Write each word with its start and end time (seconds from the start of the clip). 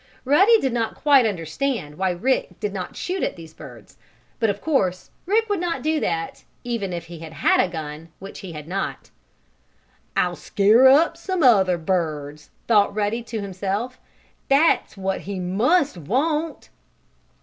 Ruddy 0.25 0.59
did 0.59 0.73
not 0.73 0.95
quite 0.95 1.27
understand 1.27 1.95
why 1.95 2.09
Rick 2.09 2.59
did 2.59 2.73
not 2.73 2.95
shoot 2.95 3.21
at 3.21 3.35
these 3.35 3.53
birds. 3.53 3.97
But 4.39 4.49
of 4.49 4.59
course 4.59 5.11
Rick 5.27 5.47
would 5.47 5.59
not 5.59 5.83
do 5.83 5.99
that, 5.99 6.43
even 6.63 6.91
if 6.91 7.05
he 7.05 7.19
had 7.19 7.33
had 7.33 7.59
a 7.59 7.69
gun; 7.71 8.09
which 8.17 8.39
he 8.39 8.53
had 8.53 8.67
not. 8.67 9.11
"I'll 10.17 10.35
scare 10.35 10.87
up 10.87 11.17
some 11.17 11.43
other 11.43 11.77
birds," 11.77 12.49
said 12.67 12.95
Ruddy 12.95 13.21
to 13.21 13.41
himself. 13.41 13.99
"That's 14.49 14.97
what 14.97 15.21
he 15.21 15.39
must 15.39 15.97
want." 15.97 16.69